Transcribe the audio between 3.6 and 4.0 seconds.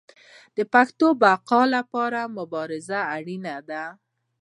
ده.